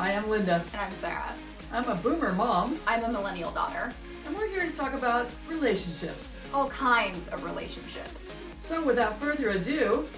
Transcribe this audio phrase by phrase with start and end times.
[0.00, 0.64] Hi, I'm Linda.
[0.72, 1.34] And I'm Sarah.
[1.74, 3.92] I'm a boomer mom, I'm a millennial daughter.
[4.26, 6.38] and we're here to talk about relationships.
[6.54, 8.34] All kinds of relationships.
[8.58, 10.08] So, without further ado,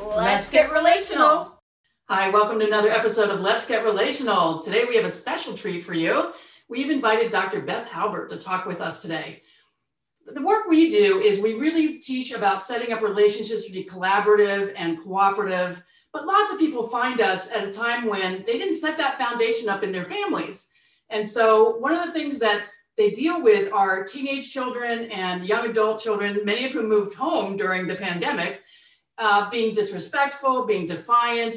[0.00, 1.60] Let's, get relational.
[2.08, 4.62] Hi, welcome to another episode of Let's Get Relational.
[4.62, 6.32] Today we have a special treat for you.
[6.70, 7.60] We've invited Dr.
[7.60, 9.42] Beth Halbert to talk with us today.
[10.26, 14.72] The work we do is we really teach about setting up relationships to be collaborative
[14.74, 15.84] and cooperative.
[16.18, 19.68] But lots of people find us at a time when they didn't set that foundation
[19.68, 20.72] up in their families.
[21.10, 22.62] And so, one of the things that
[22.96, 27.56] they deal with are teenage children and young adult children, many of whom moved home
[27.56, 28.62] during the pandemic,
[29.18, 31.56] uh, being disrespectful, being defiant,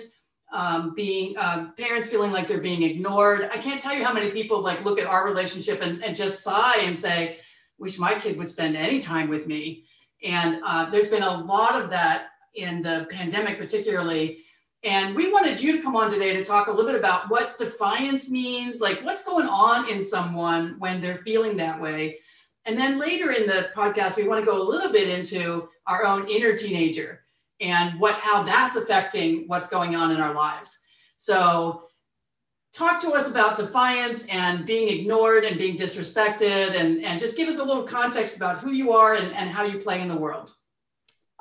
[0.54, 3.50] um, being uh, parents feeling like they're being ignored.
[3.52, 6.44] I can't tell you how many people like look at our relationship and, and just
[6.44, 7.40] sigh and say,
[7.80, 9.86] "Wish my kid would spend any time with me."
[10.24, 14.46] And uh, there's been a lot of that in the pandemic, particularly.
[14.84, 17.56] And we wanted you to come on today to talk a little bit about what
[17.56, 22.20] defiance means, like what's going on in someone when they're feeling that way.
[22.66, 26.06] And then later in the podcast, we want to go a little bit into our
[26.06, 27.22] own inner teenager
[27.60, 30.80] and what how that's affecting what's going on in our lives.
[31.18, 31.84] So
[32.74, 37.48] talk to us about defiance and being ignored and being disrespected and, and just give
[37.48, 40.16] us a little context about who you are and, and how you play in the
[40.16, 40.56] world.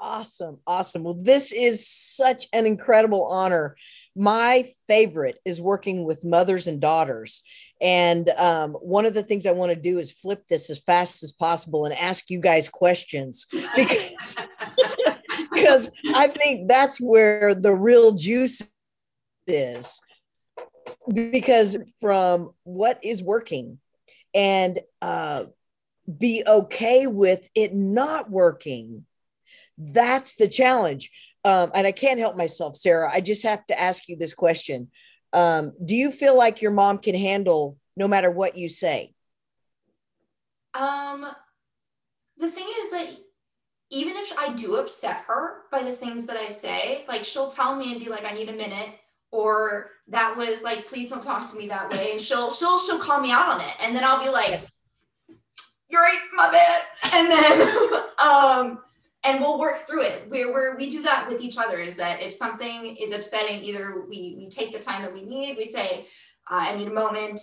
[0.01, 0.59] Awesome.
[0.67, 1.05] Awesome.
[1.05, 3.77] Well, this is such an incredible honor.
[4.17, 7.43] My favorite is working with mothers and daughters.
[7.83, 11.23] And um, one of the things I want to do is flip this as fast
[11.23, 14.37] as possible and ask you guys questions because,
[15.53, 18.63] because I think that's where the real juice
[19.47, 20.01] is.
[21.13, 23.79] Because from what is working
[24.35, 25.45] and uh,
[26.19, 29.05] be okay with it not working
[29.81, 31.11] that's the challenge.
[31.45, 33.11] Um, and I can't help myself, Sarah.
[33.13, 34.91] I just have to ask you this question.
[35.33, 39.15] Um, do you feel like your mom can handle no matter what you say?
[40.75, 41.27] Um,
[42.37, 43.09] the thing is that
[43.91, 47.75] even if I do upset her by the things that I say, like she'll tell
[47.75, 48.91] me and be like, "I need a minute,"
[49.31, 53.01] or "That was like, please don't talk to me that way," and she'll she'll she'll
[53.01, 54.61] call me out on it, and then I'll be like,
[55.89, 58.83] "You're right, my bad," and then um
[59.25, 60.25] and we'll work through it.
[60.29, 64.05] Where, where we do that with each other is that if something is upsetting either
[64.09, 66.07] we we take the time that we need we say
[66.51, 67.41] uh, i need a moment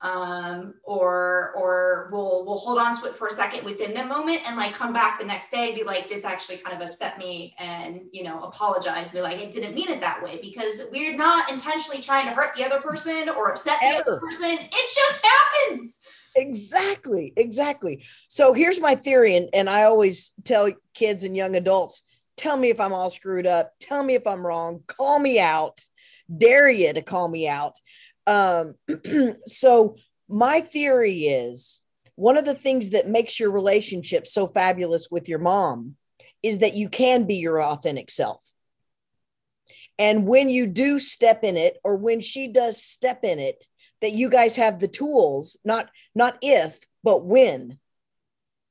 [0.00, 4.40] um, or or we'll we'll hold on to it for a second within the moment
[4.46, 7.18] and like come back the next day and be like this actually kind of upset
[7.18, 11.16] me and you know apologize be like i didn't mean it that way because we're
[11.16, 14.12] not intentionally trying to hurt the other person or upset the Ever.
[14.12, 14.50] other person.
[14.50, 16.02] It just happens
[16.36, 18.04] Exactly, exactly.
[18.28, 22.02] So here's my theory, and, and I always tell kids and young adults
[22.36, 25.80] tell me if I'm all screwed up, tell me if I'm wrong, call me out,
[26.34, 27.74] dare you to call me out.
[28.26, 28.76] Um,
[29.44, 29.96] so,
[30.28, 31.80] my theory is
[32.14, 35.96] one of the things that makes your relationship so fabulous with your mom
[36.42, 38.44] is that you can be your authentic self.
[39.98, 43.66] And when you do step in it, or when she does step in it,
[44.00, 47.78] that you guys have the tools, not not if, but when.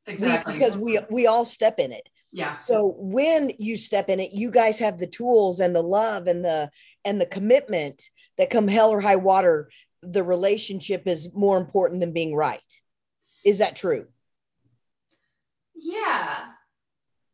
[0.08, 0.54] We- Exactly.
[0.54, 2.08] because we we all step in it.
[2.32, 2.56] yeah.
[2.56, 6.46] So when you step in it, you guys have the tools and the love and
[6.46, 6.72] the
[7.04, 8.04] and the commitment
[8.38, 9.70] that come hell or high water,
[10.02, 12.62] the relationship is more important than being right.
[13.44, 14.08] Is that true?
[15.76, 16.46] yeah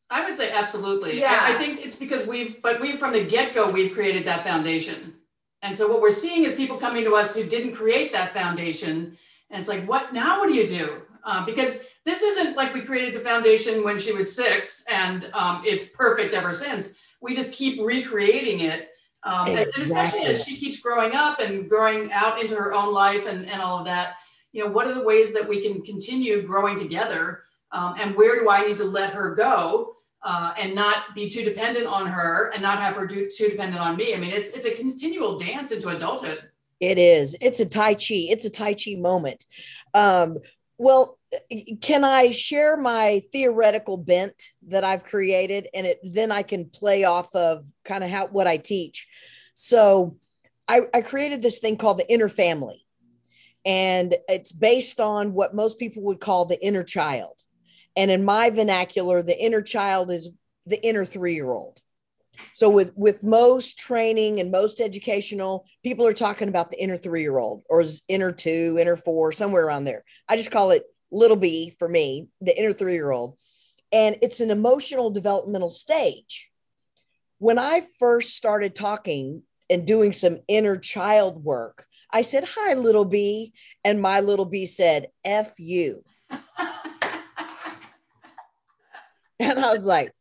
[0.10, 1.20] I would say absolutely.
[1.20, 1.40] Yeah.
[1.42, 4.44] I, I think it's because we've, but we from the get go, we've created that
[4.44, 5.16] foundation.
[5.63, 9.18] And so what we're seeing is people coming to us who didn't create that foundation.
[9.50, 10.40] And it's like, what now?
[10.40, 11.01] What do you do?
[11.24, 15.63] Uh, because this isn't like we created the foundation when she was six and um,
[15.66, 16.97] it's perfect ever since.
[17.22, 18.90] We just keep recreating it.
[19.24, 23.25] Um, and especially as she keeps growing up and growing out into her own life
[23.25, 24.16] and, and all of that,
[24.51, 27.44] you know, what are the ways that we can continue growing together?
[27.72, 29.93] Um, and where do I need to let her go?
[30.23, 33.81] Uh, and not be too dependent on her and not have her do, too dependent
[33.81, 34.13] on me.
[34.16, 36.50] I mean, it's it's a continual dance into adulthood.
[36.79, 37.35] It is.
[37.41, 38.30] It's a Tai Chi.
[38.30, 39.45] It's a Tai Chi moment.
[39.94, 40.38] Um,
[40.77, 41.18] well,
[41.81, 47.03] can I share my theoretical bent that I've created, and it then I can play
[47.03, 49.07] off of kind of how what I teach.
[49.53, 50.18] So,
[50.68, 52.86] I, I created this thing called the inner family,
[53.65, 57.43] and it's based on what most people would call the inner child.
[57.95, 60.30] And in my vernacular, the inner child is
[60.66, 61.81] the inner three year old.
[62.54, 67.22] So with with most training and most educational, people are talking about the inner three
[67.22, 70.04] year old or inner two, inner four, somewhere around there.
[70.28, 73.38] I just call it little b for me, the inner three year old,
[73.92, 76.50] and it's an emotional developmental stage.
[77.38, 83.06] When I first started talking and doing some inner child work, I said, Hi, little
[83.06, 83.54] B.
[83.84, 86.04] And my little B said, F you.
[89.39, 90.12] And I was like,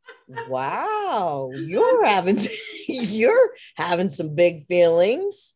[0.49, 2.41] Wow, you're having
[2.89, 5.55] you're having some big feelings.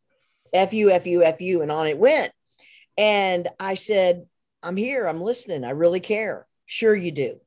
[0.52, 1.62] F you, F you, F you.
[1.62, 2.32] And on it went.
[2.96, 4.26] And I said,
[4.62, 6.46] I'm here, I'm listening, I really care.
[6.64, 7.40] Sure, you do.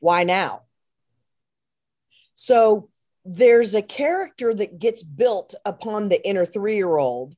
[0.00, 0.62] Why now?
[2.34, 2.88] So
[3.24, 7.34] there's a character that gets built upon the inner three year old.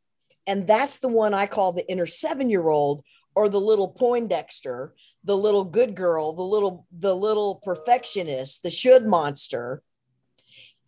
[0.46, 4.94] And that's the one I call the inner seven year old or the little Poindexter,
[5.24, 9.82] the little good girl, the little, the little perfectionist, the should monster.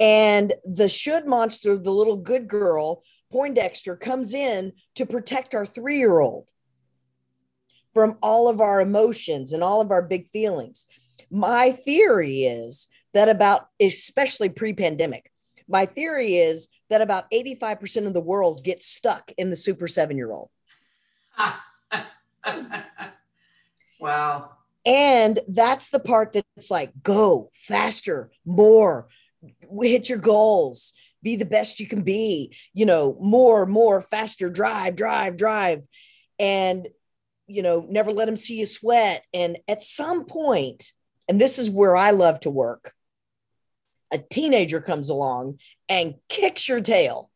[0.01, 3.03] And the should monster, the little good girl,
[3.33, 6.49] Poindexter, comes in to protect our three year old
[7.93, 10.87] from all of our emotions and all of our big feelings.
[11.31, 15.31] My theory is that about, especially pre pandemic,
[15.69, 20.17] my theory is that about 85% of the world gets stuck in the super seven
[20.17, 20.51] year old.
[23.99, 24.51] wow.
[24.87, 29.09] And that's the part that's like, go faster, more,
[29.81, 30.93] hit your goals,
[31.23, 35.87] be the best you can be, you know, more, more, faster, drive, drive, drive.
[36.39, 36.89] And,
[37.47, 39.25] you know, never let them see you sweat.
[39.33, 40.93] And at some point,
[41.29, 42.93] and this is where I love to work,
[44.13, 45.59] a teenager comes along
[45.89, 47.31] and kicks your tail.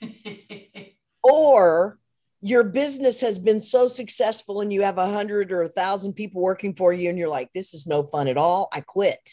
[1.22, 1.98] or
[2.44, 6.42] your business has been so successful and you have a hundred or a thousand people
[6.42, 9.30] working for you and you're like this is no fun at all i quit.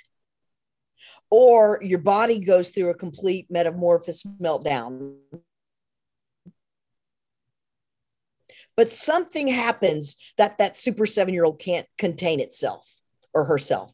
[1.30, 5.16] Or your body goes through a complete metamorphosis meltdown.
[8.78, 13.02] But something happens that that super seven year old can't contain itself
[13.34, 13.94] or herself.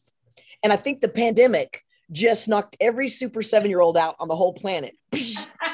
[0.62, 1.82] And i think the pandemic
[2.12, 4.96] just knocked every super seven year old out on the whole planet.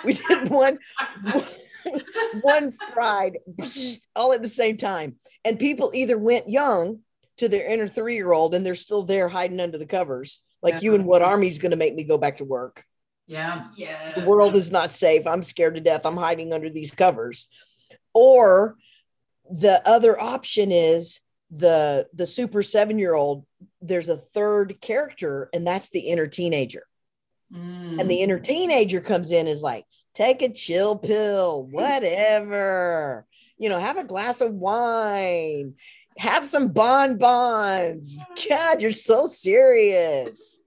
[0.04, 0.78] we did one,
[2.40, 3.38] one fried
[4.16, 5.16] all at the same time.
[5.44, 7.00] And people either went young
[7.38, 10.74] to their inner three year old and they're still there hiding under the covers, like
[10.74, 10.80] yeah.
[10.80, 12.84] you and what army's going to make me go back to work.
[13.26, 13.64] Yeah.
[13.76, 14.12] Yeah.
[14.14, 15.26] The world is not safe.
[15.26, 16.04] I'm scared to death.
[16.04, 17.48] I'm hiding under these covers.
[18.12, 18.76] Or
[19.50, 21.20] the other option is
[21.50, 23.44] the the super seven year old
[23.80, 26.84] there's a third character and that's the inner teenager
[27.52, 28.00] mm.
[28.00, 33.26] and the inner teenager comes in is like take a chill pill whatever.
[33.58, 35.74] You know have a glass of wine
[36.16, 38.18] have some bonbons.
[38.48, 40.62] God you're so serious.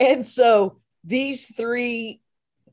[0.00, 2.20] And so these three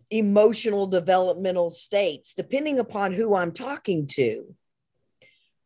[0.10, 4.54] emotional developmental states depending upon who i'm talking to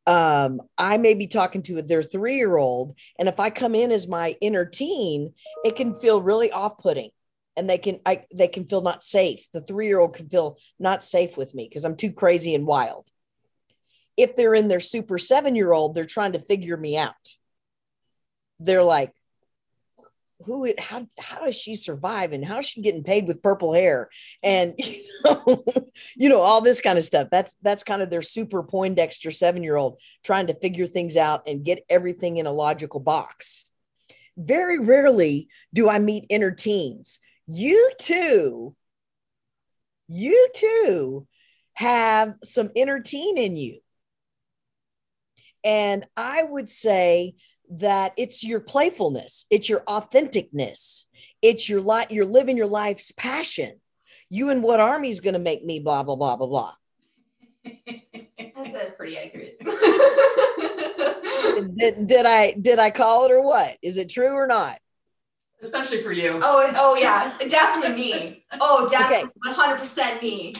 [0.07, 3.92] um, I may be talking to their three year old, and if I come in
[3.92, 7.10] as my inner teen, it can feel really off putting,
[7.57, 9.48] and they can I they can feel not safe.
[9.54, 12.66] The three year old can feel not safe with me because I'm too crazy and
[12.66, 13.07] wild.
[14.18, 17.13] If they're in their super seven year old, they're trying to figure me out.
[18.60, 19.13] They're like,
[20.44, 24.10] who how how does she survive and how is she getting paid with purple hair
[24.44, 25.63] and you know,
[26.16, 29.63] you know all this kind of stuff that's that's kind of their super poindexter seven
[29.63, 33.69] year old trying to figure things out and get everything in a logical box
[34.38, 38.75] very rarely do i meet inner teens you too
[40.07, 41.27] you too
[41.74, 43.80] have some inner teen in you
[45.64, 47.33] and i would say
[47.69, 51.06] that it's your playfulness, it's your authenticness,
[51.42, 53.80] it's your life, you're living your life's passion.
[54.30, 56.73] You and what army is going to make me blah blah blah blah blah.
[57.66, 59.57] That's pretty accurate.
[61.78, 63.78] did, did I did I call it or what?
[63.81, 64.80] Is it true or not?
[65.66, 66.40] Especially for you.
[66.42, 68.45] Oh, oh yeah, definitely me.
[68.62, 70.54] Oh, definitely, one hundred percent me.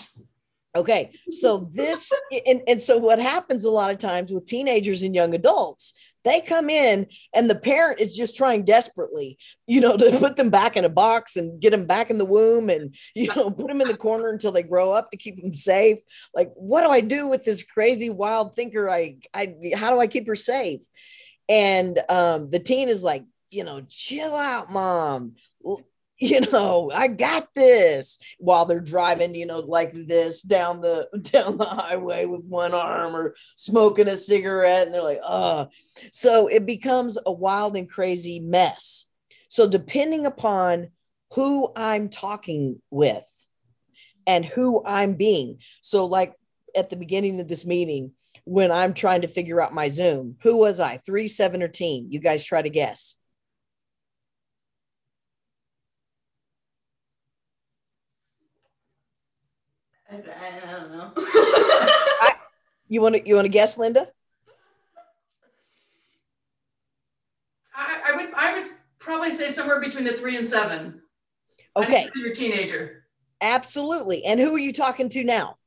[0.76, 2.12] Okay, so this
[2.46, 5.94] and, and so what happens a lot of times with teenagers and young adults
[6.26, 10.50] they come in and the parent is just trying desperately, you know, to put them
[10.50, 13.68] back in a box and get them back in the womb and, you know, put
[13.68, 16.00] them in the corner until they grow up to keep them safe.
[16.34, 18.90] Like, what do I do with this crazy wild thinker?
[18.90, 20.82] I, I, how do I keep her safe?
[21.48, 25.36] And um, the teen is like, you know, chill out, mom.
[26.18, 28.20] You know i got this.
[28.40, 33.14] While they're driving you know like this down the down the highway with one arm
[33.14, 35.66] or smoking a cigarette and they're like uh
[36.14, 39.08] so it becomes a wild and crazy mess.
[39.50, 40.88] So depending upon
[41.34, 43.28] who i'm talking with
[44.26, 46.34] and who i'm being so like
[46.76, 48.12] at the beginning of this meeting
[48.46, 50.98] when i'm trying to figure out my zoom who was i?
[50.98, 53.16] Three seven or teen you guys try to guess
[60.12, 61.12] I, I don't know.
[62.88, 64.08] You want to you want to guess, Linda?
[67.76, 68.68] I, I would I would
[69.00, 71.02] probably say somewhere between the three and seven.
[71.76, 73.06] Okay, think you're a teenager.
[73.42, 74.24] absolutely.
[74.24, 75.58] And who are you talking to now?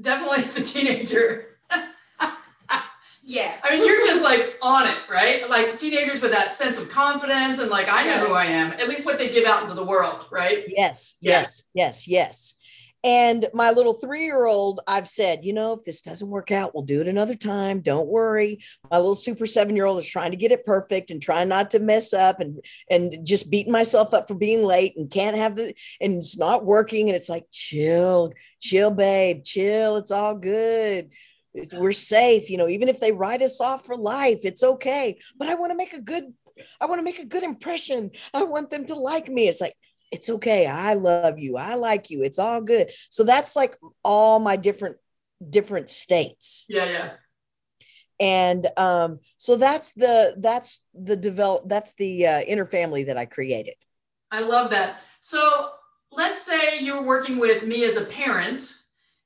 [0.00, 1.58] Definitely the teenager.
[3.22, 3.56] yeah.
[3.62, 5.48] I mean, you're just like on it, right?
[5.50, 8.88] Like teenagers with that sense of confidence and like, I know who I am, at
[8.88, 10.64] least what they give out into the world, right?
[10.66, 11.42] Yes, Yeah.
[11.42, 12.54] yes, yes, yes.
[13.02, 16.74] And my little three year old, I've said, you know, if this doesn't work out,
[16.74, 17.80] we'll do it another time.
[17.80, 18.62] Don't worry.
[18.90, 21.70] My little super seven year old is trying to get it perfect and trying not
[21.70, 25.56] to mess up and and just beating myself up for being late and can't have
[25.56, 27.08] the and it's not working.
[27.08, 29.96] And it's like, chill, chill, babe, chill.
[29.96, 31.10] It's all good.
[31.72, 35.18] We're safe, you know, even if they write us off for life, it's okay.
[35.36, 36.32] But I want to make a good,
[36.80, 38.10] I want to make a good impression.
[38.32, 39.48] I want them to like me.
[39.48, 39.74] It's like,
[40.10, 40.66] it's okay.
[40.66, 41.56] I love you.
[41.56, 42.22] I like you.
[42.22, 42.90] It's all good.
[43.10, 44.96] So that's like all my different
[45.48, 46.66] different states.
[46.68, 47.10] Yeah, yeah.
[48.18, 53.26] And um so that's the that's the develop that's the uh, inner family that I
[53.26, 53.74] created.
[54.30, 54.98] I love that.
[55.20, 55.70] So
[56.12, 58.74] let's say you're working with me as a parent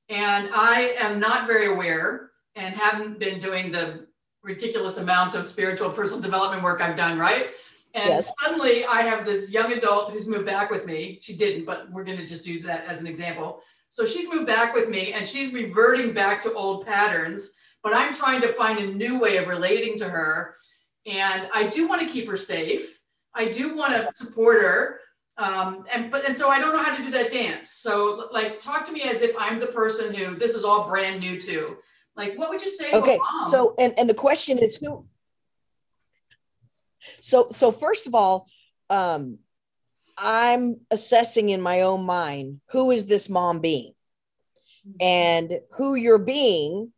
[0.08, 4.06] and I am not very aware and haven't been doing the
[4.42, 7.48] ridiculous amount of spiritual personal development work I've done, right?
[7.94, 8.34] And Yes.
[8.42, 11.20] suddenly I have this young adult who's moved back with me.
[11.22, 13.62] She didn't, but we're going to just do that as an example.
[13.90, 18.12] So she's moved back with me and she's reverting back to old patterns, but I'm
[18.12, 20.56] trying to find a new way of relating to her.
[21.06, 23.00] And I do want to keep her safe.
[23.34, 25.00] I do want to support her.
[25.36, 27.70] Um, and but and so I don't know how to do that dance.
[27.70, 31.20] So like talk to me as if I'm the person who this is all brand
[31.20, 31.76] new to.
[32.16, 32.92] Like what would you say?
[32.92, 33.18] Okay.
[33.50, 35.04] So and and the question is who
[37.20, 38.46] So so first of all,
[38.90, 39.38] um
[40.16, 43.92] I'm assessing in my own mind who is this mom being?
[45.00, 46.92] And who you're being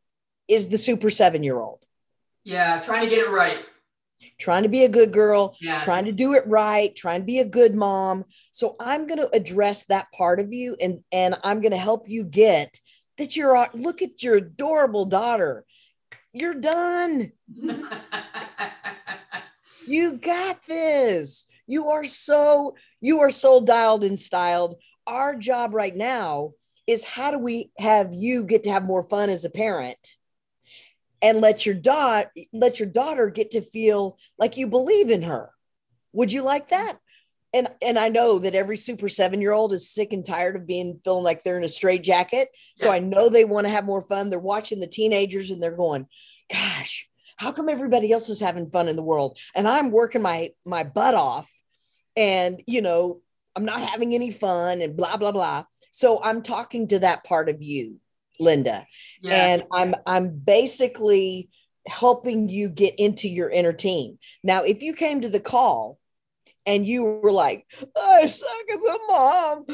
[0.49, 1.85] is the super 7-year-old.
[2.45, 3.65] yeah, trying to get it right.
[4.39, 5.79] trying to be a good girl, Yeah.
[5.81, 8.25] trying to do it right, trying to be a good mom.
[8.53, 12.09] So I'm going to address that part of you and and I'm going to help
[12.09, 12.81] you get
[13.19, 15.65] that you're look at your adorable daughter.
[16.33, 17.33] You're done.
[19.87, 21.47] You got this.
[21.67, 24.77] You are so you are so dialed and styled.
[25.07, 26.53] Our job right now
[26.87, 30.17] is how do we have you get to have more fun as a parent
[31.23, 35.51] and let your dot let your daughter get to feel like you believe in her.
[36.13, 36.99] Would you like that?
[37.53, 41.25] And and I know that every super 7-year-old is sick and tired of being feeling
[41.25, 42.49] like they're in a straight jacket.
[42.77, 44.31] So I know they want to have more fun.
[44.31, 46.07] They're watching the teenagers and they're going,
[46.51, 49.39] "Gosh, how come everybody else is having fun in the world?
[49.55, 51.51] And i'm working my my butt off
[52.17, 53.21] and you know
[53.55, 55.65] i'm not having any fun and blah blah blah.
[55.91, 58.01] So i'm talking to that part of you
[58.41, 58.87] linda.
[59.23, 59.33] Yeah.
[59.35, 61.49] and i'm i'm basically
[61.87, 64.19] helping you get into your inner team.
[64.43, 65.99] Now if you came to the call
[66.65, 67.67] and you were like
[67.97, 69.67] i suck as a mom.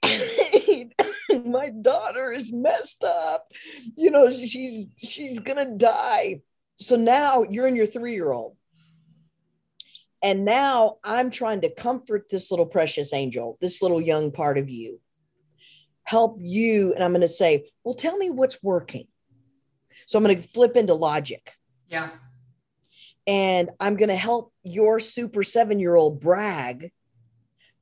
[1.44, 3.52] My daughter is messed up.
[3.96, 6.40] You know she's she's gonna die
[6.78, 8.56] so now you're in your three year old
[10.22, 14.68] and now i'm trying to comfort this little precious angel this little young part of
[14.70, 15.00] you
[16.04, 16.94] help you.
[16.94, 19.06] And i'm going to say well tell me what's working.
[20.06, 21.52] So i'm going to flip into logic.
[21.88, 22.10] Yeah.
[23.26, 26.92] and i'm going to help your super seven year old brag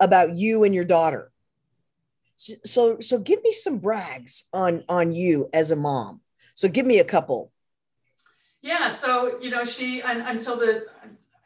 [0.00, 1.32] about you and your daughter.
[2.36, 6.20] So, so so give me some brags on on you as a mom.
[6.54, 7.52] So give me a couple
[8.66, 8.88] Yeah.
[8.88, 10.86] So, you know, she, un, until the,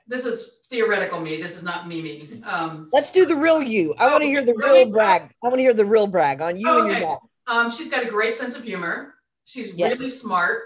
[0.09, 1.41] this is theoretical me.
[1.41, 2.43] This is not me, me.
[2.45, 4.85] Um, let's do the real you i Oh, want to hear the really?
[4.85, 7.71] real brag i want to hear the real brag on you and your daughter um,
[7.71, 9.15] she's got a great sense of humor.
[9.45, 9.99] She's Yes.
[9.99, 10.63] really smart.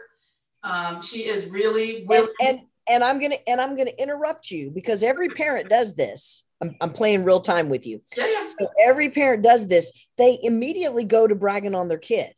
[0.62, 4.70] Um, she is really, and, really, and and i'm gonna and i'm gonna interrupt you
[4.70, 8.44] because every parent does this i'm, I'm playing real time with you yeah, yeah.
[8.44, 12.34] so every parent does this they immediately go to bragging on their kid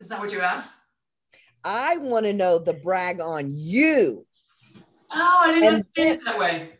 [0.00, 0.74] Is that what you asked?
[1.64, 4.26] I want to know the brag on you
[5.14, 6.70] Oh, I didn't And understand it that way.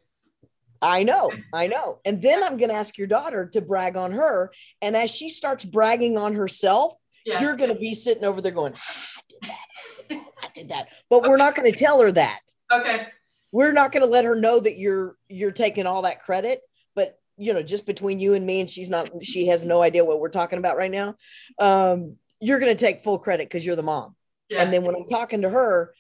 [0.80, 1.98] I know, I know.
[2.06, 4.50] And then I'm going to ask your daughter to brag on her.
[4.80, 6.94] And as she starts bragging on herself,
[7.26, 7.42] Yeah.
[7.42, 10.26] you're going to be sitting over there going, "Ah, I did that, I did that,
[10.42, 10.88] I did that.
[11.10, 12.40] But we're not going to tell her that.
[12.72, 13.06] Okay.
[13.52, 16.62] We're not going to let her know that you're you're taking all that credit.
[16.96, 20.06] But you know, just between you and me, and she's not, she has no idea
[20.06, 21.16] what we're talking about right now.
[21.58, 24.16] Um, you're going to take full credit because you're the mom.
[24.52, 24.62] Yeah.
[24.62, 25.94] And then when I'm talking to her,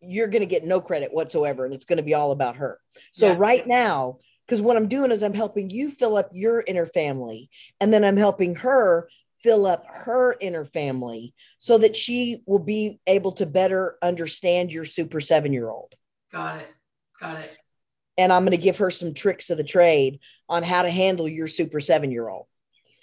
[0.00, 1.64] you're going to get no credit whatsoever.
[1.64, 2.78] And it's going to be all about her.
[3.12, 3.34] So Yeah.
[3.38, 7.48] right now, because what I'm doing is I'm helping you fill up your inner family,
[7.80, 9.08] and then I'm helping her
[9.42, 14.84] fill up her inner family so that she will be able to better understand your
[14.84, 15.94] super seven year old.
[16.30, 16.68] Got it.
[17.20, 17.56] Got it.
[18.18, 21.26] And I'm going to give her some tricks of the trade on how to handle
[21.26, 22.46] your super seven year old.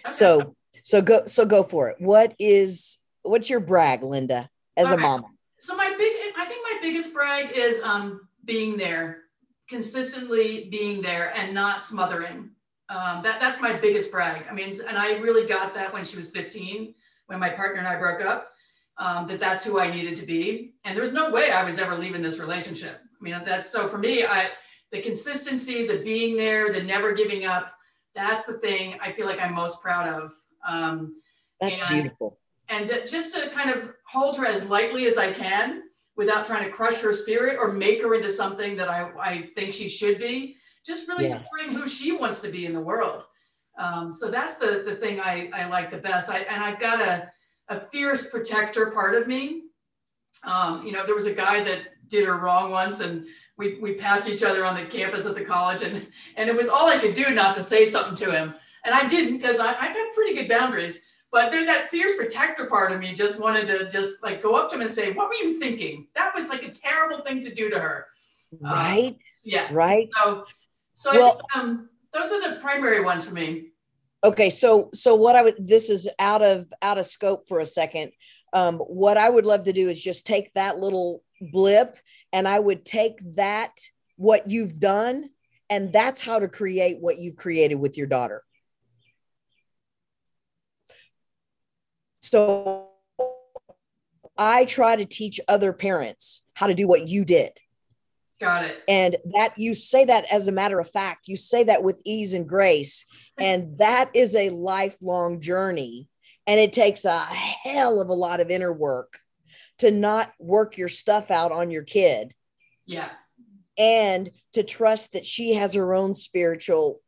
[0.06, 0.14] Okay.
[0.14, 1.98] So, so go, so go for it.
[2.00, 5.02] What is, what's your brag, Linda, as All a right.
[5.02, 5.28] mama?
[5.60, 9.24] So my big, I think my biggest brag is um, being there,
[9.70, 12.50] consistently being there, and not smothering.
[12.90, 14.44] Um, that that's my biggest brag.
[14.50, 16.94] I mean, and I really got that when she was 15,
[17.28, 18.50] when my partner and I broke up.
[18.98, 21.96] Um, that that's who I needed to be, and there's no way I was ever
[21.96, 23.00] leaving this relationship.
[23.00, 24.26] I mean, that's so for me.
[24.26, 24.50] I
[24.92, 27.74] the consistency, the being there, the never giving up.
[28.14, 30.34] That's the thing I feel like I'm most proud of.
[30.68, 31.16] Um,
[31.62, 32.38] That's And- beautiful.
[32.72, 35.84] And just to kind of hold her as lightly as I can
[36.16, 39.74] without trying to crush her spirit or make her into something that I, I think
[39.74, 40.56] she should be.
[40.86, 41.38] Just really Yes.
[41.38, 43.26] supporting who she wants to be in the world.
[43.78, 46.30] Um, so that's the the thing I, I like the best.
[46.30, 47.30] I and I've got a
[47.70, 49.64] a fierce protector part of me.
[50.44, 53.26] Um, you know, there was a guy that did her wrong once, and
[53.58, 56.68] we we passed each other on the campus at the college, and and it was
[56.68, 59.70] all I could do not to say something to him, and I didn't because I
[59.74, 61.02] I got pretty good boundaries.
[61.32, 64.70] But there, that fierce protector part of me just wanted to just like go up
[64.70, 66.08] to him and say, "What were you thinking?
[66.16, 68.08] That was like a terrible thing to do to her."
[68.54, 69.18] Uh, Right.
[69.46, 69.70] Yeah.
[69.72, 70.10] Right.
[70.14, 70.46] So,
[70.96, 73.68] so Well- I um, those are the primary ones for me.
[74.24, 74.50] Okay.
[74.50, 78.12] So, so what I would, this is out of, out of scope for a second.
[78.54, 81.24] Um, what I would love to do is just take that little
[81.54, 81.98] blip
[82.34, 83.80] and I would take that,
[84.18, 85.30] what you've done,
[85.70, 88.44] and that's how to create what you've created with your daughter.
[92.22, 92.90] So
[94.38, 97.52] I try to teach other parents how to do what you did.
[98.40, 98.78] Got it.
[98.88, 102.34] And that you say that as a matter of fact, you say that with ease
[102.34, 103.06] and grace.
[103.40, 106.08] And that is a lifelong journey.
[106.48, 109.20] And it takes a hell of a lot of inner work
[109.80, 112.34] to not work your stuff out on your kid
[112.86, 113.10] Yeah.
[113.78, 117.00] and to trust that she has her own spiritual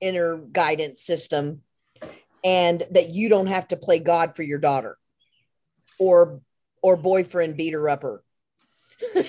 [0.00, 1.62] inner guidance system
[2.46, 4.96] and that you don't have to play God for your daughter
[5.98, 6.40] or
[6.82, 8.22] or boyfriend beat her upper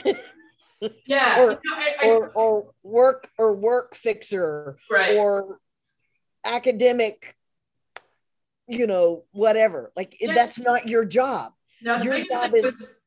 [1.07, 1.43] Yeah.
[1.43, 5.17] Or- you know, I- I- or or work or work fixer right.
[5.17, 5.59] or
[6.45, 7.35] academic
[8.67, 10.33] you know whatever like Yeah.
[10.35, 12.97] that's not your job No, Your job is- was,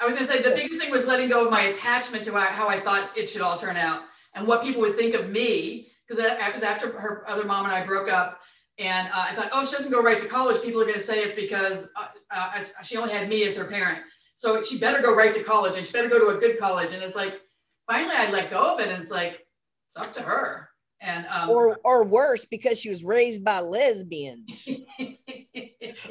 [0.00, 2.32] I was going to say the biggest thing was letting go of my attachment to
[2.32, 4.02] how, how I thought it should all turn out
[4.34, 7.64] and what people would think of me because it uh, was after her other mom
[7.64, 8.40] and I broke up.
[8.78, 10.62] And uh, I thought, oh, she doesn't go right to college.
[10.62, 13.64] People are going to say it's because uh, uh, she only had me as her
[13.64, 14.00] parent.
[14.36, 16.92] So she better go right to college and she better go to a good college.
[16.92, 17.40] And it's like,
[17.88, 18.88] finally, I let go of it.
[18.88, 19.46] And it's like,
[19.88, 20.68] it's up to her.
[21.00, 24.68] And um, or or worse because she was raised by lesbians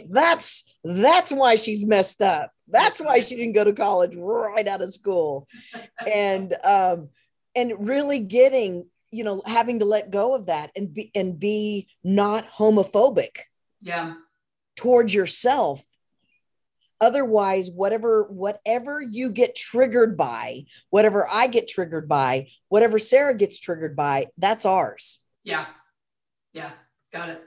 [0.10, 4.82] that's that's why she's messed up that's why she didn't go to college right out
[4.82, 5.46] of school
[6.10, 7.10] and um
[7.54, 11.88] and really getting you know having to let go of that and be and be
[12.04, 13.38] not homophobic
[13.82, 14.16] yeah,
[14.76, 15.84] towards yourself.
[17.00, 23.60] Otherwise whatever whatever you get triggered by whatever i get triggered by whatever sarah gets
[23.60, 25.20] triggered by that's ours.
[25.44, 25.68] Yeah,
[26.54, 26.72] yeah,
[27.14, 27.44] got it.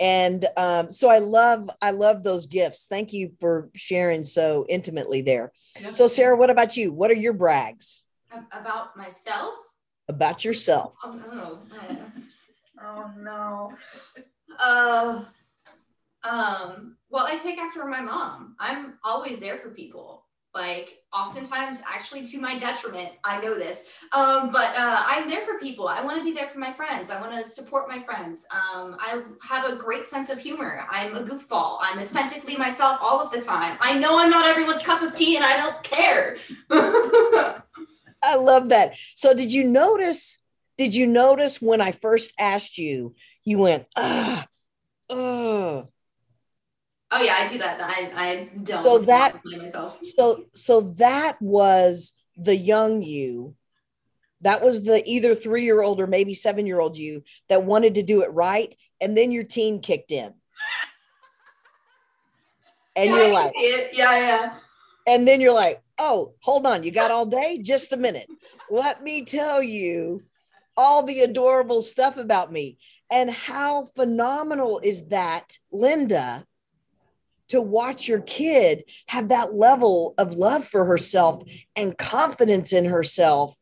[0.00, 2.86] and um, so i love i love those gifts.
[2.86, 5.52] Thank you for sharing so intimately there.
[5.80, 5.90] Yeah.
[5.90, 6.92] so sarah what about you?
[6.92, 8.04] What are your brags?
[8.50, 9.54] About myself?
[10.08, 11.58] About yourself Oh no.
[12.80, 13.72] Oh, oh no.
[14.58, 15.24] Uh,
[16.28, 18.56] um, well, I take after my mom.
[18.58, 20.26] I'm always there for people.
[20.54, 23.08] Like oftentimes actually to my detriment.
[23.24, 23.86] I know this.
[24.12, 25.88] Um, but uh, I'm there for people.
[25.88, 27.08] I want to be there for my friends.
[27.08, 28.44] I want to support my friends.
[28.50, 30.84] Um, I have a great sense of humor.
[30.90, 31.78] I'm a goofball.
[31.80, 33.78] I'm authentically myself all of the time.
[33.80, 36.36] I know I'm not everyone's cup of tea and I don't care.
[38.22, 40.38] i love that so did you notice
[40.78, 44.46] did you notice when i first asked you you went ah
[45.10, 45.82] uh.
[47.14, 47.78] Oh yeah, I do that.
[47.82, 48.82] I I don't.
[48.82, 49.98] So that- myself.
[50.02, 53.54] so so that was the young you
[54.40, 57.96] that was the either three year old or maybe seven year old you that wanted
[57.96, 60.32] to do it right and then your teen kicked in
[62.96, 63.52] and Yeah, you're like
[63.92, 64.58] yeah, yeah.
[65.06, 68.28] and then you're like oh hold on you got all day just a minute
[68.70, 70.22] let me tell you
[70.76, 72.78] all the adorable stuff about me
[73.10, 76.44] and how phenomenal is that linda
[77.48, 81.42] to watch your kid have that level of love for herself
[81.76, 83.54] and confidence in herself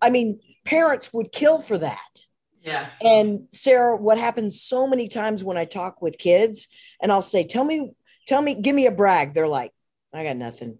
[0.00, 2.20] i mean parents would kill for that.
[2.62, 2.86] Yeah.
[3.00, 6.68] And Sarah, what happens so many times when I talk with kids
[7.00, 7.92] and I'll say, Tell me,
[8.26, 9.32] tell me, give me a brag.
[9.32, 9.72] They're like,
[10.12, 10.78] I got nothing.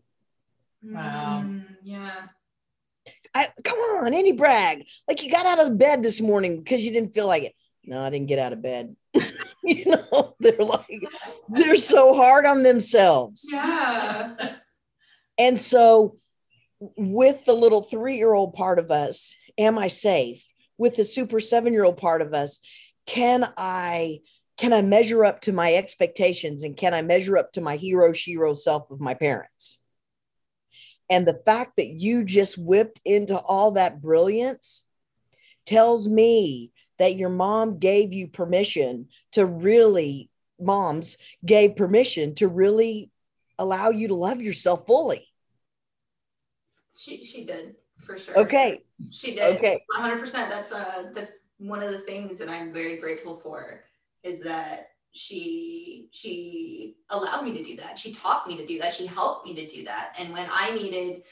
[0.83, 1.43] Wow.
[1.45, 2.27] Mm, yeah.
[3.35, 4.85] I come on, any brag.
[5.07, 7.55] Like you got out of bed this morning because you didn't feel like it.
[7.85, 8.97] No, I didn't get out of bed.
[9.65, 11.05] you know, they're like,
[11.49, 13.49] they're so hard on themselves.
[13.51, 14.57] Yeah.
[15.39, 16.19] And so,
[16.81, 20.45] with the little three year old part of us, am I safe?
[20.77, 22.61] With the super seven year old part of us,
[23.07, 24.21] can I?
[24.57, 28.13] Can I measure up to my expectations and can I measure up to my hero,
[28.13, 29.79] shiro self of my parents?
[31.11, 34.85] And the fact that you just whipped into all that brilliance
[35.65, 40.29] tells me that your mom gave you permission to really,
[40.61, 43.11] moms gave permission to really
[43.59, 45.27] allow you to love yourself fully.
[46.97, 48.37] She she did for sure.
[48.39, 48.83] Okay.
[49.11, 49.57] She did.
[49.57, 49.85] Okay.
[49.97, 50.33] 100%.
[50.33, 53.85] That's uh that's one of the things that I'm very grateful for
[54.25, 57.99] is that she she allowed me to do that.
[57.99, 58.95] She taught me to do that.
[58.95, 60.15] She helped me to do that.
[60.19, 61.23] And when I needed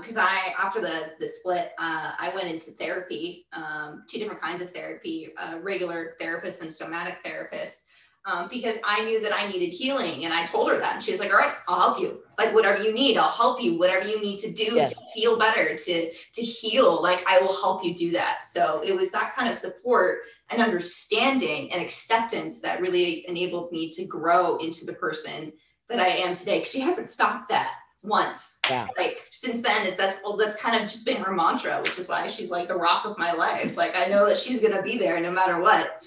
[0.00, 4.40] because um, I after the the split, uh, I went into therapy, um, two different
[4.40, 7.84] kinds of therapy, uh, regular therapist and somatic therapist,
[8.24, 11.10] um, because I knew that I needed healing, and I told her that, and she
[11.10, 12.20] was like, "All right, I'll help you.
[12.38, 13.78] Like whatever you need, I'll help you.
[13.78, 14.90] Whatever you need to do Yes.
[14.90, 18.92] to feel better, to to heal, like I will help you do that." So it
[18.96, 24.56] was that kind of support and understanding and acceptance that really enabled me to grow
[24.56, 25.52] into the person
[25.88, 26.58] that I am today.
[26.58, 28.60] Because she hasn't stopped that once.
[28.68, 28.88] Yeah.
[28.96, 32.50] Like since then, that's that's kind of just been her mantra, which is why she's
[32.50, 33.76] like the rock of my life.
[33.76, 36.02] Like I know that she's gonna be there no matter what.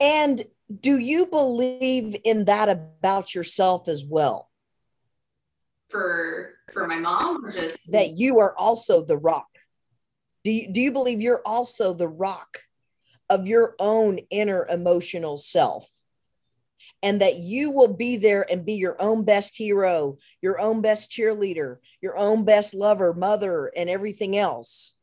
[0.00, 0.44] And
[0.80, 4.50] do you believe in that about yourself as well?
[5.90, 9.46] For for my mom, or just That you are also the rock?
[10.42, 12.60] Do you, do you believe you're also the rock
[13.34, 15.90] of your own inner emotional self?
[17.02, 21.10] And that you will be there and be your own best hero, your own best
[21.10, 24.94] cheerleader, your own best lover, mother, and everything else.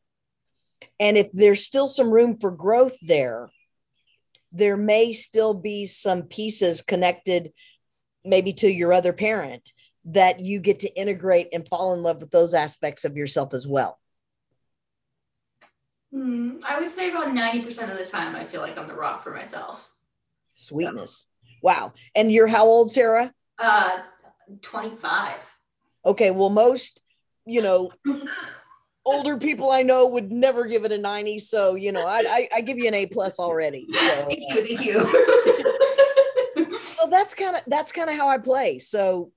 [0.98, 3.50] And if there's still some room for growth there,
[4.50, 7.52] there may still be some pieces connected
[8.24, 9.72] maybe to your other parent
[10.04, 13.66] that you get to integrate and fall in love with those aspects of yourself as
[13.66, 13.98] well.
[16.12, 18.94] Hmm, I would say about ninety percent of the time, I feel like I'm the
[18.94, 19.90] rock for myself.
[20.52, 21.26] Sweetness.
[21.62, 21.94] Wow.
[22.14, 23.32] And you're how old, Sarah?
[23.58, 24.00] Uh,
[24.60, 25.38] twenty five.
[26.04, 26.30] Okay.
[26.30, 27.00] Well, most,
[27.46, 27.92] you know,
[29.04, 31.38] older people I know would never give it a 90.
[31.38, 33.86] So, you know, I, I, I give you an A plus already.
[33.90, 33.98] So,
[34.28, 34.84] Thank you, thank
[36.66, 36.78] you.
[36.78, 38.78] so that's kind of that's kind of how I play.
[38.78, 39.32] So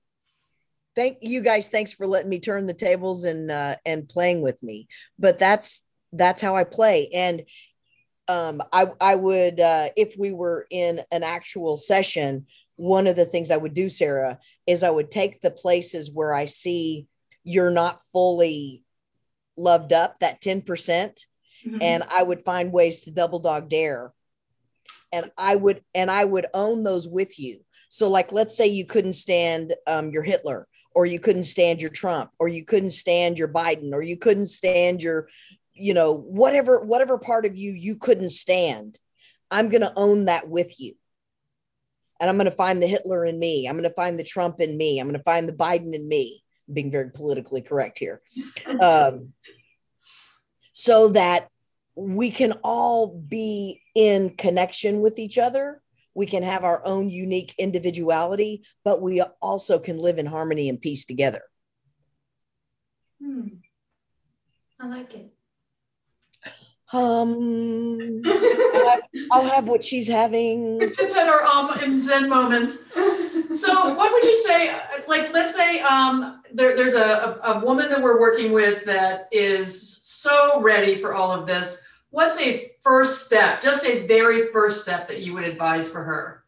[0.94, 1.68] thank you guys.
[1.68, 4.88] Thanks for letting me turn the tables and uh, and playing with me.
[5.18, 7.08] But that's that's how I play.
[7.12, 7.44] And
[8.28, 13.24] um, I I would uh, if we were in an actual session, one of the
[13.24, 17.06] things I would do, Sarah, is I would take the places where I see
[17.44, 18.82] you're not fully
[19.56, 21.26] loved up, that ten percent,
[21.64, 21.82] Mhm.
[21.82, 24.12] and I would find ways to double dog dare.
[25.12, 27.60] And I would and I would own those with you.
[27.88, 31.90] So like let's say you couldn't stand um, your Hitler or you couldn't stand your
[31.90, 35.28] Trump or you couldn't stand your Biden or you couldn't stand your
[35.76, 38.98] you know whatever whatever part of you you couldn't stand.
[39.50, 40.94] I'm going to own that with you.
[42.20, 43.66] And I'm going to find the Hitler in me.
[43.66, 44.98] I'm going to find the Trump in me.
[44.98, 46.42] I'm going to find the Biden in me.
[46.66, 48.20] I'm being very politically correct here.
[48.80, 49.32] Um,
[50.72, 51.48] so that
[51.94, 55.80] we can all be in connection with each other.
[56.14, 60.80] We can have our own unique individuality, but we also can live in harmony and
[60.80, 61.42] peace together.
[63.22, 63.46] Hmm.
[64.78, 65.35] I like it.
[66.92, 68.22] Um,
[69.32, 70.80] I'll have what she's having.
[70.96, 72.78] Just had our um and zen moment.
[73.56, 74.76] So what would you say,
[75.08, 80.02] like, let's say um, there, there's a, a woman that we're working with that is
[80.02, 81.82] so ready for all of this.
[82.10, 86.44] What's a first step, just a very first step that you would advise for her?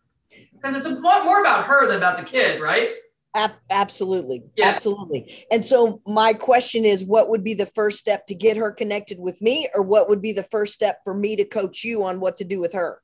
[0.53, 2.91] Because it's a lot more about her than about the kid, right?
[3.39, 4.43] Ab- absolutely.
[4.57, 4.67] Yeah.
[4.67, 5.47] Absolutely.
[5.53, 9.21] And so my question is what would be the first step to get her connected
[9.21, 12.19] with me or what would be the first step for me to coach you on
[12.19, 13.01] what to do with her?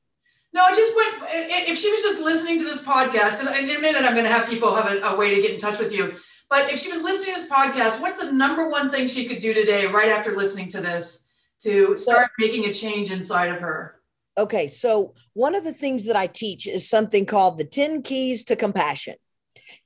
[0.51, 3.79] No, I just went, if she was just listening to this podcast, because in a
[3.79, 5.93] minute I'm going to have people have a, a way to get in touch with
[5.93, 6.15] you.
[6.49, 9.39] But if she was listening to this podcast, what's the number one thing she could
[9.39, 11.27] do today, right after listening to this,
[11.61, 14.01] to start making a change inside of her?
[14.37, 18.43] Okay, so one of the things that I teach is something called the 10 keys
[18.45, 19.15] to compassion.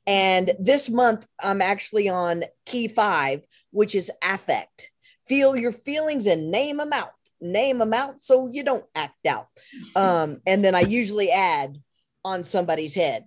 [0.08, 4.92] And this month, I'm actually on key five, which is affect.
[5.28, 7.14] Feel your feelings and name them out.
[7.42, 9.48] name them out so you don't act out.
[9.96, 11.78] Um, and then I usually add
[12.26, 13.26] on somebody's head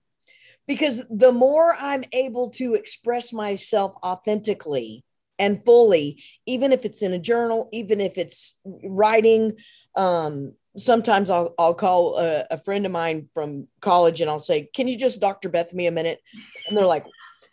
[0.66, 5.04] because the more I'm able to express myself authentically
[5.38, 9.54] and fully, even if it's in a journal, even if it's writing,
[9.96, 14.68] um, sometimes I'll, I'll call a, a, friend of mine from college and I'll say,
[14.74, 15.48] can you just Dr.
[15.48, 16.20] Beth me a minute?
[16.68, 17.04] And they're like,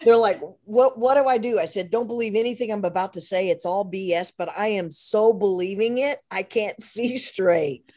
[0.06, 1.60] they're like, what, what do I do?
[1.60, 3.50] I said, don't believe anything I'm about to say.
[3.50, 6.20] It's all BS, but I am so believing it.
[6.32, 7.92] I can't see straight.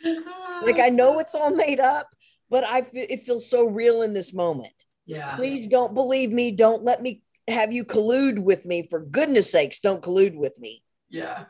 [0.62, 2.08] like I know it's all made up,
[2.50, 4.74] but I, it feels so real in this moment.
[5.06, 5.37] Yeah.
[5.37, 6.52] Please don't believe me.
[6.52, 8.87] Don't let me have you collude with me.
[8.88, 10.82] For goodness sakes, don't collude with me.
[11.08, 11.44] Yeah.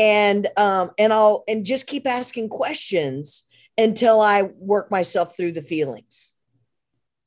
[0.00, 3.44] And um and I'll and just keep asking questions
[3.76, 6.32] until I work myself through the feelings.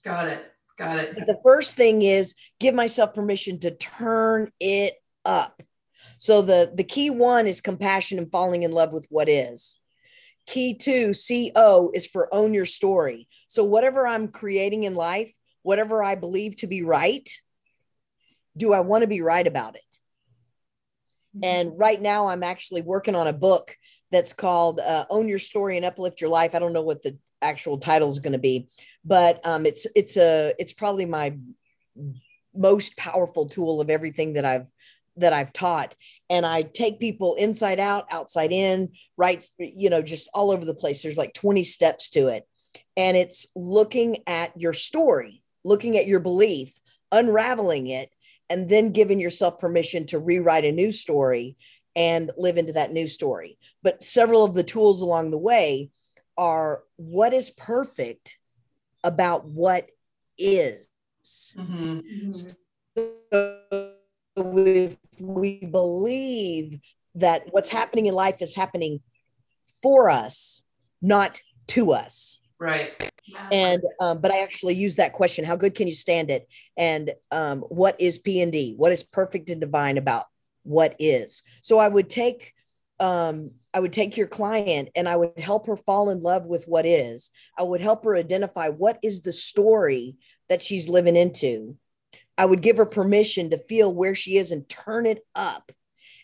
[0.03, 0.43] Got it.
[0.79, 1.15] Got it.
[1.15, 5.61] But the first thing is give myself permission to turn it up.
[6.17, 9.79] So the the key one is compassion and falling in love with what is.
[10.47, 13.27] Key two, CO is for own your story.
[13.47, 15.31] So whatever I'm creating in life,
[15.61, 17.29] whatever I believe to be right,
[18.57, 19.99] do I want to be right about it?
[21.35, 21.43] Mm-hmm.
[21.43, 23.75] And right now, I'm actually working on a book
[24.11, 27.17] that's called uh, "Own Your Story and Uplift Your Life." I don't know what the
[27.41, 28.69] actual title is going to be,
[29.03, 31.37] but um, it's it's a it's probably my
[32.55, 34.67] most powerful tool of everything that I've
[35.17, 35.95] that I've taught.
[36.29, 40.73] And I take people inside out, outside in, right, you know, just all over the
[40.73, 41.03] place.
[41.03, 42.47] There's like 20 steps to it.
[42.97, 46.73] And it's looking at your story looking at your belief,
[47.11, 48.09] unraveling it,
[48.49, 51.57] and then giving yourself permission to rewrite a new story
[51.95, 53.57] and live into that new story.
[53.81, 55.91] But several of the tools along the way
[56.37, 58.39] are what is perfect
[59.03, 59.87] about what
[60.37, 60.87] is.
[61.25, 62.31] Mm-hmm.
[62.31, 62.55] So
[64.37, 66.79] if we believe
[67.15, 69.01] that what's happening in life is happening
[69.81, 70.63] for us,
[71.01, 72.39] not to us.
[72.63, 73.11] Right.
[73.51, 76.47] And um, but I actually use that question: How good can you stand it?
[76.77, 78.73] And um, what is P and D?
[78.77, 80.25] What is perfect and divine about
[80.63, 81.43] what is?
[81.61, 82.53] So I would take
[83.01, 86.63] um, I would take your client and I would help her fall in love with
[86.65, 87.31] what is.
[87.57, 90.15] I would help her identify what is the story
[90.47, 91.75] that she's living into.
[92.37, 95.73] I would give her permission to feel where she is and turn it up.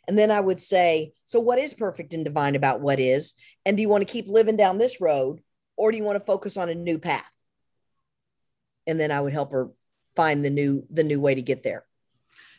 [0.07, 3.33] And then I would say, So, what is perfect and divine about what is?
[3.65, 5.41] And do you want to keep living down this road?
[5.79, 7.31] Or do you want to focus on a new path?
[8.85, 9.69] And then i would help her
[10.15, 11.85] find the new the new way to get there.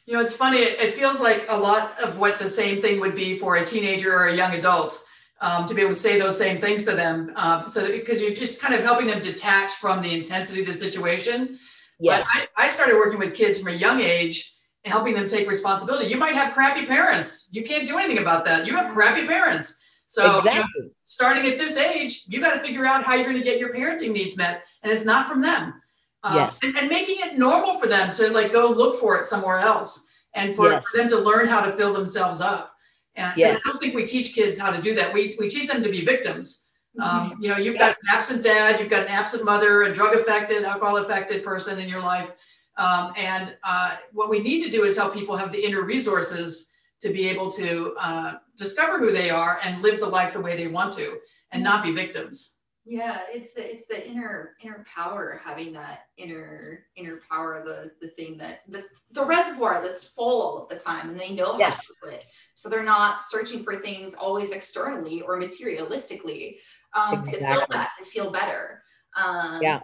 [0.07, 3.15] You know it's funny it, feels like a lot of what the same thing would
[3.15, 5.05] be for a teenager or a young adult
[5.41, 8.33] um, to be able to say those same things to them uh, so because you're
[8.33, 11.59] just kind of helping them detach from the intensity of the situation.
[11.99, 12.27] Yes.
[12.57, 14.55] I, I started working with kids from a young age
[14.85, 16.09] and helping them take responsibility.
[16.09, 17.51] You might have crappy parents.
[17.53, 18.67] You can't do anything about that.
[18.67, 20.63] You have crappy parents so exactly.
[20.75, 23.45] you know, starting at this age, you got to figure out how you're going to
[23.45, 25.81] get your parenting needs met, and it's not from them.
[26.25, 26.59] Uh, yes.
[26.65, 30.09] And, and, making it normal for them to like go look for it somewhere else,
[30.35, 30.85] and for, yes.
[30.89, 32.75] for them to learn how to fill themselves up.
[33.15, 33.51] And, yes.
[33.51, 35.15] and, I don't think we teach kids how to do that.
[35.15, 36.67] We we teach them to be victims.
[37.01, 40.17] Um, you know, you've got an absent dad, you've got an absent mother, a drug
[40.17, 42.33] affected, alcohol affected person in your life.
[42.79, 46.73] Um, and uh, what we need to do is help people have the inner resources
[47.01, 50.57] to be able to uh, discover who they are and live the life the way
[50.57, 51.19] they want to
[51.53, 52.59] and not be victims.
[52.87, 58.13] Yeah it's the it's the inner inner power having that inner inner power the the
[58.13, 61.71] thing that the the reservoir that's full all of the time and they know how
[61.71, 62.25] to put it.
[62.55, 66.57] So they're not searching for things always externally or materialistically
[66.95, 67.41] um exactly.
[67.41, 68.83] to fill that and feel better.
[69.17, 69.81] Um yeah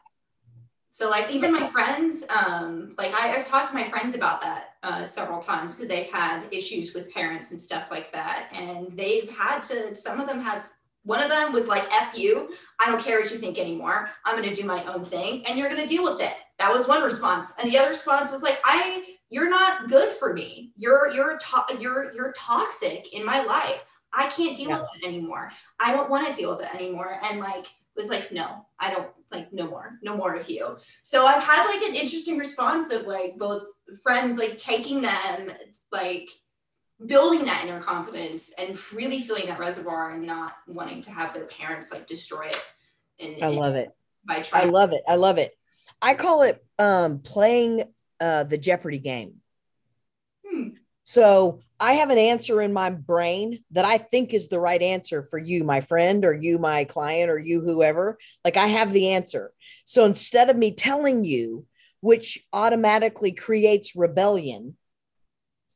[0.96, 4.76] so like even my friends, um, like I, have talked to my friends about that
[4.82, 9.28] uh, several times because they've had issues with parents and stuff like that, and they've
[9.28, 9.94] had to.
[9.94, 10.70] Some of them have.
[11.02, 12.48] One of them was like, "F you,
[12.80, 14.08] I don't care what you think anymore.
[14.24, 16.72] I'm going to do my own thing, and you're going to deal with it." That
[16.72, 20.72] was one response, and the other response was like, "I, you're not good for me.
[20.78, 23.84] You're you're to- you're you're toxic in my life.
[24.14, 24.78] I can't deal yeah.
[24.78, 25.52] with it anymore.
[25.78, 29.08] I don't want to deal with it anymore." And like was like, "No, I don't
[29.30, 30.76] like no more no more of you.
[31.02, 33.64] So i've had like an interesting response of like both
[34.02, 35.52] friends like taking them
[35.92, 36.28] like
[37.04, 41.44] building that inner confidence and really filling that reservoir and not wanting to have their
[41.44, 42.62] parents like destroy it
[43.20, 43.90] and i love it.
[44.26, 44.66] by trying.
[44.66, 45.02] i love it.
[45.06, 45.52] I love it.
[46.00, 47.84] I call it um playing
[48.20, 49.40] uh the jeopardy game.
[50.46, 50.68] Hmm.
[51.04, 55.22] so I have an answer in my brain that I think is the right answer
[55.22, 58.18] for you, my friend, or you, my client, or you, whoever.
[58.44, 59.52] Like I have the answer.
[59.84, 61.66] So instead of me telling you,
[62.00, 64.76] which automatically creates rebellion,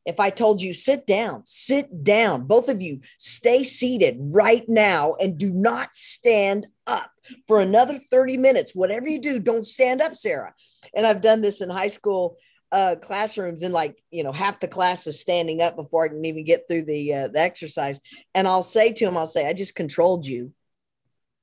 [0.07, 5.15] if I told you sit down, sit down, both of you stay seated right now
[5.21, 7.11] and do not stand up
[7.47, 8.75] for another 30 minutes.
[8.75, 10.55] Whatever you do, don't stand up, Sarah.
[10.95, 12.39] And I've done this in high school
[12.73, 16.25] uh, classrooms and like, you know, half the class is standing up before I can
[16.25, 18.01] even get through the, uh, the exercise.
[18.35, 20.43] And I'll say to them, I'll say, I just controlled you.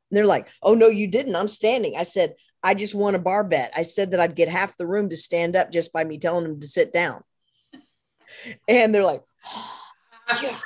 [0.09, 1.35] And they're like, oh, no, you didn't.
[1.35, 1.97] I'm standing.
[1.97, 3.73] I said, I just won a bar bet.
[3.75, 6.43] I said that I'd get half the room to stand up just by me telling
[6.43, 7.23] them to sit down
[8.67, 9.23] and they're like
[10.41, 10.57] yeah.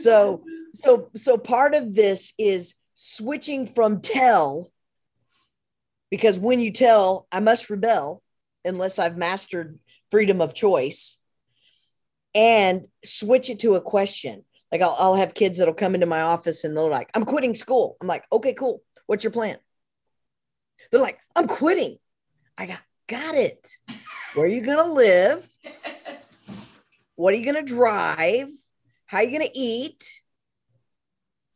[0.00, 0.42] so
[0.74, 4.70] so so part of this is switching from tell
[6.10, 8.22] because when you tell i must rebel
[8.66, 9.78] unless i've mastered
[10.10, 11.18] freedom of choice
[12.34, 14.44] and switch it to a question.
[14.70, 17.54] Like I'll, I'll have kids that'll come into my office and they're like i'm quitting
[17.54, 17.96] school.
[18.00, 18.82] I'm like okay cool.
[19.06, 19.56] What's your plan?
[20.90, 21.96] They're like i'm quitting.
[22.58, 23.70] I got got it.
[24.34, 25.48] Where are you gonna live?
[27.16, 28.50] What are you going to drive?
[29.06, 30.04] How are you going to eat?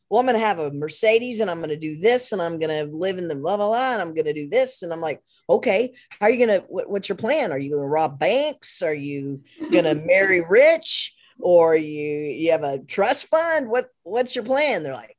[0.09, 2.59] Well, I'm going to have a Mercedes and I'm going to do this and I'm
[2.59, 4.83] going to live in the blah, blah, blah, and I'm going to do this.
[4.83, 5.21] And I'm like,
[5.51, 7.53] okay, how are you going to, what, what's your plan?
[7.53, 8.83] Are you going to rob banks?
[8.83, 11.15] Are you going to marry rich?
[11.39, 13.69] Or you, you have a trust fund?
[13.69, 14.83] What, what's your plan?
[14.83, 15.17] They're like,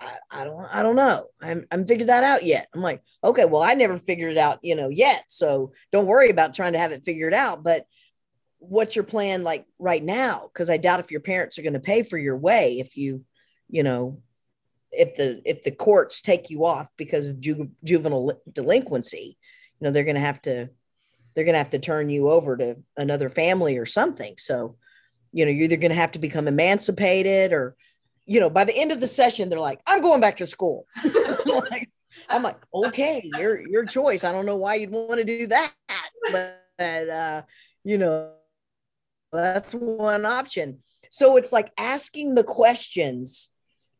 [0.00, 1.26] I, I don't, I don't know.
[1.42, 2.68] I'm, I'm figured that out yet.
[2.74, 5.24] I'm like, okay, well, I never figured it out, you know, yet.
[5.28, 7.64] So don't worry about trying to have it figured out.
[7.64, 7.86] But
[8.68, 11.80] what's your plan like right now because i doubt if your parents are going to
[11.80, 13.22] pay for your way if you
[13.68, 14.22] you know
[14.96, 19.36] if the if the courts take you off because of ju- juvenile delinquency
[19.80, 20.68] you know they're going to have to
[21.34, 24.34] they're going to have to turn you over to another family or something.
[24.38, 24.76] So
[25.32, 27.76] you know you're either going to have to become emancipated or
[28.24, 30.86] you know by the end of the session they're like i'm going back to school.
[32.30, 34.22] I'm, like, okay your your choice.
[34.22, 35.72] I don't know why you'd want to do that
[36.30, 37.42] but uh
[37.82, 38.30] you know
[39.32, 40.78] that's one option.
[41.10, 43.50] So it's like asking the questions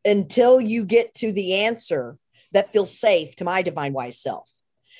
[0.05, 2.19] until you get to the answer
[2.53, 4.51] that feels safe to my divine wise self.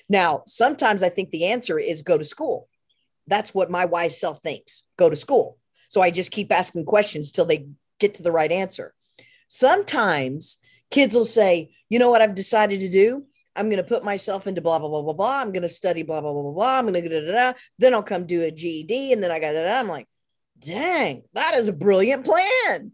[0.09, 2.69] Now, sometimes I think the answer is go to school.
[3.27, 5.59] That's what my wise self thinks go to school.
[5.89, 8.95] So I just keep asking questions till they get to the right answer.
[9.49, 10.59] Sometimes
[10.91, 13.25] kids will say, you know what I've decided to do?
[13.57, 15.41] I'm going to put myself into blah, blah, blah, blah, blah.
[15.41, 16.79] I'm going to study blah, blah, blah, blah, blah.
[16.79, 17.59] I'm going to da, da, da.
[17.79, 19.79] Then I'll come do a GED and then I got that.
[19.81, 20.09] I'm like,
[20.59, 22.93] dang, that is a brilliant plan.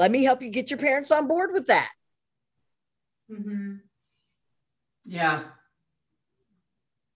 [0.00, 1.90] Let me help you get your parents on board with that.
[3.30, 3.74] Mm-hmm.
[5.04, 5.42] Yeah.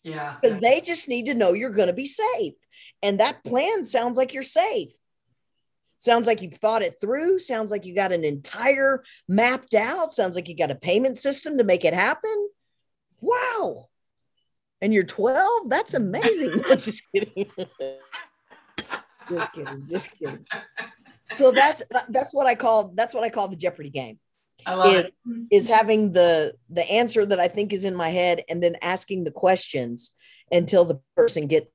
[0.03, 0.37] Yeah.
[0.39, 2.53] Because they just need to know you're going to be safe.
[3.03, 4.93] And that plan sounds like you're safe.
[5.97, 7.39] Sounds like you've thought it through.
[7.39, 10.13] Sounds like you got an entire mapped out.
[10.13, 12.51] Sounds like you got a payment system to make it happen.
[13.23, 13.87] Wow.
[14.83, 15.71] And you're 12?
[15.71, 16.63] That's amazing.
[16.77, 17.51] just kidding
[19.29, 20.45] just kidding, just kidding.
[21.31, 24.19] So that's that's what I call that's what I call the Jeopardy game.
[24.67, 25.15] I love is, it.
[25.29, 25.45] Mm-hmm.
[25.51, 29.25] is having the the answer that I think is in my head and then asking
[29.25, 30.13] the questions
[30.53, 31.69] until the person gets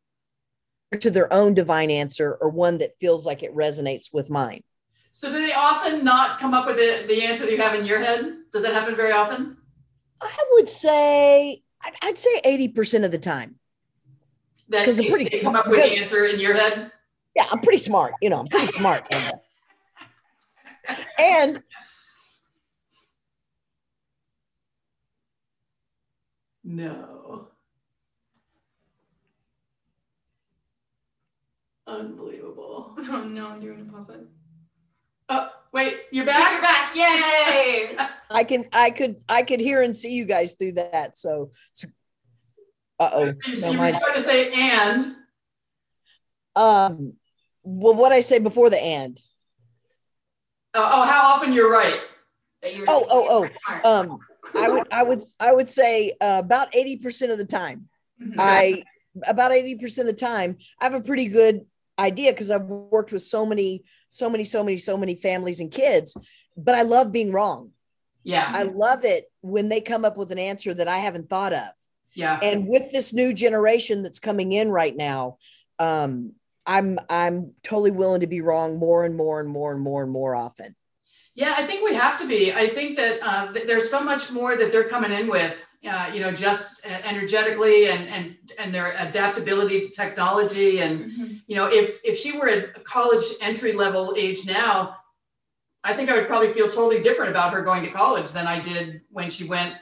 [1.00, 4.64] to their own divine answer or one that feels like it resonates with mine.
[5.12, 7.86] So do they often not come up with the, the answer that you have in
[7.86, 8.38] your head?
[8.52, 9.58] Does that happen very often?
[10.22, 13.56] I would say I'd, I'd say 80% of the time.
[14.68, 16.92] Because they're pretty they come up with the answer in your head?
[17.40, 18.14] Yeah, I'm pretty smart.
[18.22, 19.14] You know, I'm pretty smart.
[21.20, 21.64] and
[26.64, 27.48] no.
[31.88, 32.96] Unbelievable.
[33.12, 34.28] Oh no, I'm doing a pause it.
[35.30, 36.52] Oh, wait, you're back?
[36.52, 36.96] You're back.
[36.96, 37.98] Yay!
[38.30, 41.18] I can I could I could hear and see you guys through that.
[41.18, 41.88] So, so
[43.00, 43.34] uh oh.
[43.56, 45.16] So you were trying to say and
[46.56, 47.14] um
[47.70, 49.22] well, what I say before the and.
[50.74, 52.00] Oh, oh how often you're right.
[52.88, 53.80] Oh, oh, oh.
[53.90, 54.20] Um,
[54.56, 57.88] I would, I would, I would say uh, about eighty percent of the time.
[58.22, 58.40] Mm-hmm.
[58.40, 58.84] I
[59.28, 61.66] about eighty percent of the time, I have a pretty good
[62.00, 65.72] idea because I've worked with so many, so many, so many, so many families and
[65.72, 66.18] kids.
[66.58, 67.72] But I love being wrong.
[68.24, 71.54] Yeah, I love it when they come up with an answer that I haven't thought
[71.54, 71.70] of.
[72.16, 75.38] Yeah, and with this new generation that's coming in right now,
[75.78, 76.34] um,
[76.70, 80.12] I'm I'm totally willing to be wrong more and more and more and more and
[80.12, 80.76] more often.
[81.34, 82.54] Yeah, I think we have to be.
[82.54, 86.12] I think that uh, th- there's so much more that they're coming in with, uh,
[86.14, 90.80] you know, just energetically and and and their adaptability to technology.
[90.82, 91.34] And mm-hmm.
[91.48, 94.96] you know, if if she were at college entry level age now,
[95.84, 98.60] I think I would probably feel totally different about her going to college than I
[98.60, 99.74] did when she went.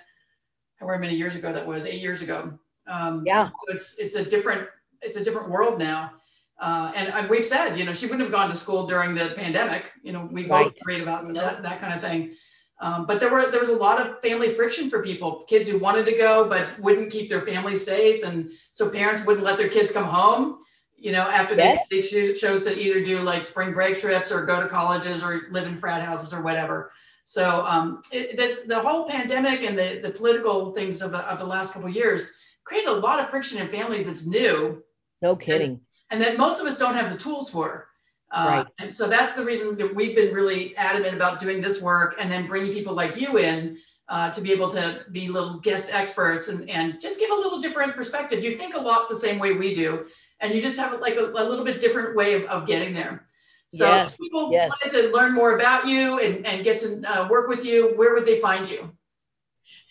[0.78, 2.58] However many years ago that was, eight years ago.
[2.88, 4.70] Um, yeah, it's it's a different
[5.02, 6.14] it's a different world now.
[6.60, 9.92] Uh, and, we've said, you know, she wouldn't have gone to school during the pandemic.
[10.02, 10.66] You know, we Right.
[10.66, 12.36] both prayed about that, that kind of thing.
[12.80, 15.80] Um, but there were there was a lot of family friction for people, kids who
[15.80, 19.70] wanted to go but wouldn't keep their family safe, and so parents wouldn't let their
[19.70, 20.60] kids come home.
[20.96, 21.90] You know, after they, Yes.
[21.90, 25.48] they cho- chose to either do like spring break trips or go to colleges or
[25.52, 26.92] live in frat houses or whatever.
[27.24, 31.40] So um, it, this the whole pandemic and the the political things of the, of
[31.40, 32.34] the last couple of years
[32.64, 34.84] created a lot of friction in families that's new
[35.24, 35.82] No kidding.
[36.10, 37.88] And that most of us don't have the tools for.
[38.32, 38.68] Uh, Right.
[38.80, 42.32] And so that's the reason that we've been really adamant about doing this work and
[42.32, 43.78] then bringing people like you in
[44.10, 47.60] uh, to be able to be little guest experts and, and just give a little
[47.60, 48.44] different perspective.
[48.44, 50.06] You think a lot the same way we do,
[50.40, 53.28] and you just have like a, a little bit different way of, of getting there.
[53.70, 54.72] So Yes, if people yes.
[54.72, 58.14] wanted to learn more about you and, and get to uh, work with you, where
[58.14, 58.92] would they find you?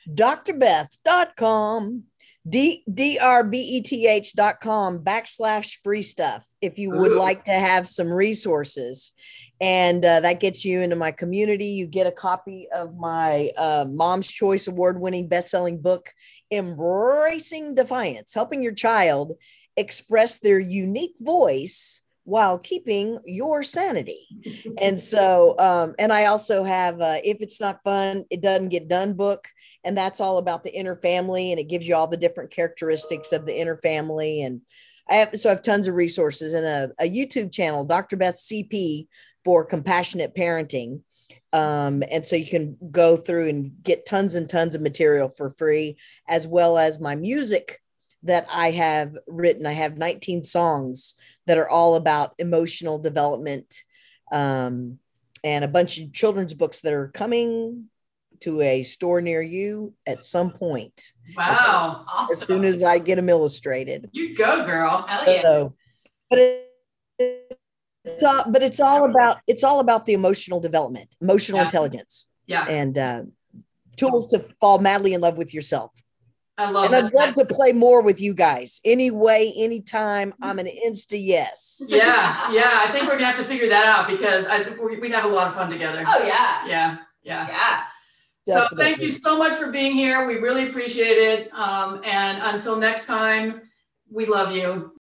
[0.09, 2.05] drbeth.com
[2.49, 7.19] d d-r-b-e-t-h dot com backslash free stuff if you would Ooh.
[7.19, 9.13] like to have some resources
[9.61, 13.87] and uh, that gets you into my community you get a copy of my uh,
[13.89, 16.13] mom's choice award-winning best-selling book
[16.53, 19.33] embracing defiance helping your child
[19.77, 24.27] express their unique voice while keeping your sanity.
[24.79, 28.89] And so um, and i also have uh, if it's not fun it doesn't get
[28.89, 29.49] done book.
[29.85, 33.31] And that's all about the inner family and it gives you all the different characteristics
[33.31, 34.43] of the inner family.
[34.43, 34.61] And
[35.09, 38.35] i have so i have tons of resources and a, a youtube channel dr beth
[38.35, 39.07] cp
[39.45, 41.03] for compassionate parenting.
[41.53, 45.51] Um, and so you can go through and get tons and tons of material for
[45.51, 45.97] free
[46.29, 47.81] as well as my music
[48.25, 49.65] that i have written.
[49.65, 51.15] I have 19 songs
[51.47, 53.83] that are all about emotional development
[54.33, 54.99] um,
[55.45, 57.85] and a bunch of children's books that are coming
[58.41, 62.05] to a store near you at some point Wow.
[62.09, 62.33] Awesome.
[62.33, 64.11] as soon as I get them illustrated.
[64.13, 65.07] You go, girl.
[65.09, 65.43] Hell yeah.
[65.43, 65.75] So,
[66.29, 66.63] but it,
[68.05, 71.65] it's all, but it's all about it's all about the emotional development, emotional Yeah.
[71.65, 72.67] intelligence, Yeah.
[72.69, 73.23] and uh,
[73.97, 75.93] tools to fall madly in love with yourself.
[76.59, 77.05] I love and it.
[77.05, 78.81] I'd love to play more with you guys.
[78.85, 80.33] Any way, anytime.
[80.41, 81.83] I'm an insta yes.
[81.87, 82.81] yeah, yeah.
[82.83, 85.29] I think we're gonna have to figure that out because I we- we'd have a
[85.29, 86.03] lot of fun together.
[86.07, 86.67] Oh yeah.
[86.67, 87.47] Yeah, yeah.
[87.49, 87.83] Yeah.
[88.47, 90.27] So thank you so much for being here.
[90.27, 91.53] We really appreciate it.
[91.53, 93.63] Um, and until next time,
[94.11, 94.96] we love you.